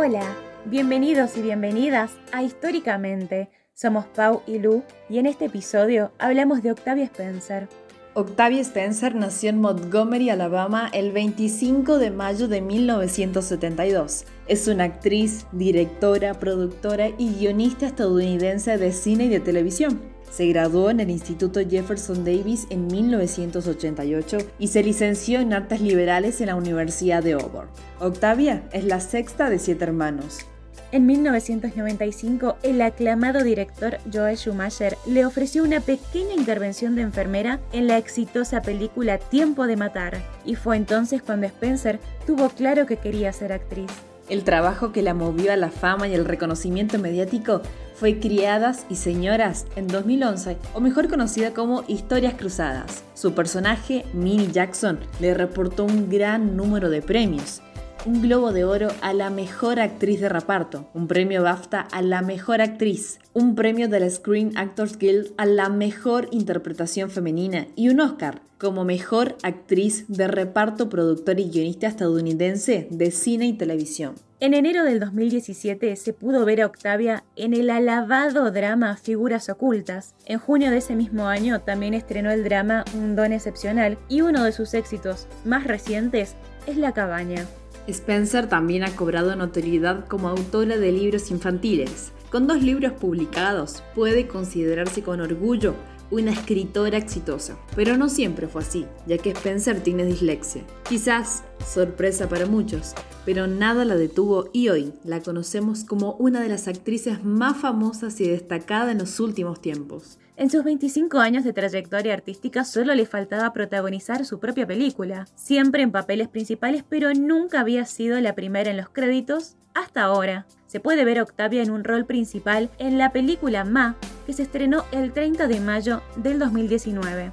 Hola, 0.00 0.36
bienvenidos 0.64 1.36
y 1.36 1.42
bienvenidas 1.42 2.12
a 2.30 2.44
Históricamente. 2.44 3.50
Somos 3.74 4.06
Pau 4.06 4.42
y 4.46 4.60
Lu 4.60 4.84
y 5.10 5.18
en 5.18 5.26
este 5.26 5.46
episodio 5.46 6.12
hablamos 6.20 6.62
de 6.62 6.70
Octavia 6.70 7.02
Spencer. 7.06 7.68
Octavia 8.14 8.60
Spencer 8.60 9.16
nació 9.16 9.50
en 9.50 9.60
Montgomery, 9.60 10.30
Alabama, 10.30 10.88
el 10.92 11.10
25 11.10 11.98
de 11.98 12.12
mayo 12.12 12.46
de 12.46 12.60
1972. 12.60 14.24
Es 14.46 14.68
una 14.68 14.84
actriz, 14.84 15.46
directora, 15.50 16.34
productora 16.34 17.08
y 17.18 17.34
guionista 17.34 17.86
estadounidense 17.86 18.78
de 18.78 18.92
cine 18.92 19.24
y 19.24 19.30
de 19.30 19.40
televisión. 19.40 20.00
Se 20.30 20.46
graduó 20.46 20.90
en 20.90 21.00
el 21.00 21.10
Instituto 21.10 21.60
Jefferson 21.68 22.24
Davis 22.24 22.66
en 22.70 22.86
1988 22.86 24.38
y 24.58 24.68
se 24.68 24.82
licenció 24.82 25.40
en 25.40 25.52
Artes 25.52 25.80
Liberales 25.80 26.40
en 26.40 26.46
la 26.48 26.54
Universidad 26.54 27.22
de 27.22 27.32
Auburn. 27.32 27.68
Octavia 27.98 28.62
es 28.72 28.84
la 28.84 29.00
sexta 29.00 29.50
de 29.50 29.58
siete 29.58 29.84
hermanos. 29.84 30.46
En 30.90 31.04
1995, 31.04 32.56
el 32.62 32.80
aclamado 32.80 33.44
director 33.44 33.98
Joel 34.10 34.38
Schumacher 34.38 34.96
le 35.06 35.26
ofreció 35.26 35.62
una 35.62 35.80
pequeña 35.80 36.32
intervención 36.34 36.96
de 36.96 37.02
enfermera 37.02 37.60
en 37.72 37.88
la 37.88 37.98
exitosa 37.98 38.62
película 38.62 39.18
Tiempo 39.18 39.66
de 39.66 39.76
Matar, 39.76 40.16
y 40.46 40.54
fue 40.54 40.78
entonces 40.78 41.20
cuando 41.20 41.46
Spencer 41.46 42.00
tuvo 42.26 42.48
claro 42.48 42.86
que 42.86 42.96
quería 42.96 43.34
ser 43.34 43.52
actriz. 43.52 43.90
El 44.28 44.44
trabajo 44.44 44.92
que 44.92 45.02
la 45.02 45.14
movió 45.14 45.52
a 45.52 45.56
la 45.56 45.70
fama 45.70 46.06
y 46.06 46.14
el 46.14 46.26
reconocimiento 46.26 46.98
mediático 46.98 47.62
fue 47.94 48.20
Criadas 48.20 48.84
y 48.90 48.96
Señoras 48.96 49.66
en 49.74 49.88
2011, 49.88 50.58
o 50.74 50.80
mejor 50.80 51.08
conocida 51.08 51.54
como 51.54 51.82
Historias 51.88 52.34
Cruzadas. 52.34 53.04
Su 53.14 53.32
personaje, 53.32 54.04
Minnie 54.12 54.52
Jackson, 54.52 55.00
le 55.18 55.32
reportó 55.32 55.84
un 55.84 56.10
gran 56.10 56.56
número 56.56 56.90
de 56.90 57.00
premios. 57.00 57.62
Un 58.06 58.22
Globo 58.22 58.52
de 58.52 58.64
Oro 58.64 58.88
a 59.00 59.12
la 59.12 59.28
Mejor 59.28 59.80
Actriz 59.80 60.20
de 60.20 60.28
Reparto, 60.28 60.88
un 60.94 61.08
premio 61.08 61.42
BAFTA 61.42 61.80
a 61.80 62.00
la 62.00 62.22
Mejor 62.22 62.60
Actriz, 62.60 63.18
un 63.34 63.56
premio 63.56 63.88
de 63.88 64.00
la 64.00 64.08
Screen 64.08 64.56
Actors 64.56 64.98
Guild 64.98 65.32
a 65.36 65.46
la 65.46 65.68
Mejor 65.68 66.28
Interpretación 66.30 67.10
Femenina 67.10 67.66
y 67.74 67.88
un 67.88 68.00
Oscar 68.00 68.40
como 68.56 68.84
Mejor 68.84 69.36
Actriz 69.42 70.04
de 70.08 70.28
Reparto, 70.28 70.88
Productor 70.88 71.40
y 71.40 71.50
Guionista 71.50 71.88
estadounidense 71.88 72.86
de 72.90 73.10
cine 73.10 73.46
y 73.46 73.52
televisión. 73.54 74.14
En 74.40 74.54
enero 74.54 74.84
del 74.84 75.00
2017 75.00 75.96
se 75.96 76.12
pudo 76.12 76.44
ver 76.44 76.62
a 76.62 76.66
Octavia 76.66 77.24
en 77.34 77.52
el 77.52 77.68
alabado 77.68 78.52
drama 78.52 78.96
Figuras 78.96 79.48
Ocultas. 79.48 80.14
En 80.24 80.38
junio 80.38 80.70
de 80.70 80.78
ese 80.78 80.94
mismo 80.94 81.26
año 81.26 81.60
también 81.62 81.94
estrenó 81.94 82.30
el 82.30 82.44
drama 82.44 82.84
Un 82.94 83.16
Don 83.16 83.32
Excepcional 83.32 83.98
y 84.08 84.20
uno 84.20 84.44
de 84.44 84.52
sus 84.52 84.74
éxitos 84.74 85.26
más 85.44 85.66
recientes 85.66 86.36
es 86.68 86.76
La 86.76 86.92
Cabaña. 86.92 87.46
Spencer 87.88 88.48
también 88.48 88.84
ha 88.84 88.94
cobrado 88.94 89.34
notoriedad 89.34 90.06
como 90.06 90.28
autora 90.28 90.76
de 90.76 90.92
libros 90.92 91.30
infantiles. 91.30 92.12
Con 92.30 92.46
dos 92.46 92.62
libros 92.62 92.92
publicados, 92.92 93.82
puede 93.94 94.28
considerarse 94.28 95.02
con 95.02 95.22
orgullo 95.22 95.74
una 96.10 96.32
escritora 96.32 96.98
exitosa. 96.98 97.56
Pero 97.76 97.96
no 97.96 98.08
siempre 98.08 98.48
fue 98.48 98.62
así, 98.62 98.86
ya 99.06 99.18
que 99.18 99.30
Spencer 99.30 99.80
tiene 99.80 100.04
dislexia. 100.04 100.62
Quizás, 100.88 101.44
sorpresa 101.66 102.28
para 102.28 102.46
muchos, 102.46 102.94
pero 103.24 103.46
nada 103.46 103.84
la 103.84 103.96
detuvo 103.96 104.48
y 104.52 104.68
hoy 104.68 104.92
la 105.04 105.20
conocemos 105.20 105.84
como 105.84 106.14
una 106.14 106.40
de 106.40 106.48
las 106.48 106.68
actrices 106.68 107.24
más 107.24 107.56
famosas 107.56 108.20
y 108.20 108.28
destacadas 108.28 108.92
en 108.92 108.98
los 108.98 109.20
últimos 109.20 109.60
tiempos. 109.60 110.18
En 110.36 110.50
sus 110.50 110.62
25 110.62 111.18
años 111.18 111.42
de 111.42 111.52
trayectoria 111.52 112.14
artística 112.14 112.62
solo 112.64 112.94
le 112.94 113.06
faltaba 113.06 113.52
protagonizar 113.52 114.24
su 114.24 114.38
propia 114.38 114.68
película, 114.68 115.26
siempre 115.34 115.82
en 115.82 115.90
papeles 115.90 116.28
principales, 116.28 116.84
pero 116.88 117.12
nunca 117.12 117.58
había 117.58 117.84
sido 117.86 118.20
la 118.20 118.36
primera 118.36 118.70
en 118.70 118.76
los 118.76 118.88
créditos 118.88 119.56
hasta 119.74 120.02
ahora. 120.02 120.46
Se 120.68 120.78
puede 120.78 121.04
ver 121.04 121.18
a 121.18 121.24
Octavia 121.24 121.62
en 121.62 121.70
un 121.70 121.82
rol 121.82 122.04
principal 122.04 122.70
en 122.78 122.98
la 122.98 123.10
película 123.10 123.64
Ma, 123.64 123.96
que 124.28 124.34
se 124.34 124.42
estrenó 124.42 124.84
el 124.92 125.14
30 125.14 125.48
de 125.48 125.58
mayo 125.58 126.02
del 126.16 126.38
2019. 126.38 127.32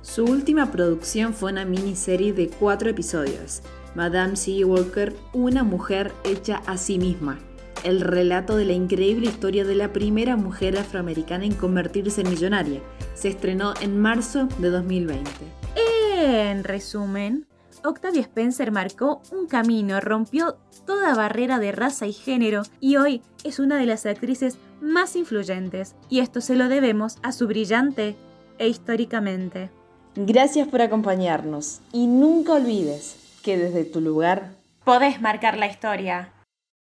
Su 0.00 0.24
última 0.24 0.72
producción 0.72 1.32
fue 1.32 1.52
una 1.52 1.64
miniserie 1.64 2.32
de 2.32 2.48
cuatro 2.48 2.90
episodios, 2.90 3.62
Madame 3.94 4.34
C. 4.34 4.64
Walker, 4.64 5.14
una 5.32 5.62
mujer 5.62 6.10
hecha 6.24 6.60
a 6.66 6.76
sí 6.76 6.98
misma. 6.98 7.38
El 7.84 8.00
relato 8.00 8.56
de 8.56 8.64
la 8.64 8.72
increíble 8.72 9.28
historia 9.28 9.64
de 9.64 9.76
la 9.76 9.92
primera 9.92 10.36
mujer 10.36 10.76
afroamericana 10.76 11.44
en 11.44 11.54
convertirse 11.54 12.22
en 12.22 12.30
millonaria. 12.30 12.80
Se 13.14 13.28
estrenó 13.28 13.74
en 13.80 14.00
marzo 14.00 14.48
de 14.58 14.70
2020. 14.70 15.30
En 16.16 16.64
resumen, 16.64 17.46
Octavia 17.84 18.22
Spencer 18.22 18.72
marcó 18.72 19.22
un 19.30 19.46
camino, 19.46 20.00
rompió 20.00 20.58
toda 20.84 21.14
barrera 21.14 21.60
de 21.60 21.70
raza 21.70 22.08
y 22.08 22.12
género 22.12 22.62
y 22.80 22.96
hoy 22.96 23.22
es 23.44 23.60
una 23.60 23.76
de 23.76 23.86
las 23.86 24.04
actrices 24.04 24.58
más 24.82 25.16
influyentes. 25.16 25.94
Y 26.10 26.20
esto 26.20 26.40
se 26.40 26.56
lo 26.56 26.68
debemos 26.68 27.16
a 27.22 27.32
su 27.32 27.46
brillante 27.46 28.16
e 28.58 28.68
históricamente. 28.68 29.70
Gracias 30.14 30.68
por 30.68 30.82
acompañarnos 30.82 31.80
y 31.92 32.06
nunca 32.06 32.52
olvides 32.52 33.16
que 33.42 33.56
desde 33.56 33.84
tu 33.84 34.00
lugar 34.00 34.50
podés 34.84 35.22
marcar 35.22 35.56
la 35.56 35.68
historia. 35.68 36.32